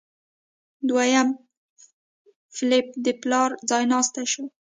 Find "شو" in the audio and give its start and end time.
4.31-4.43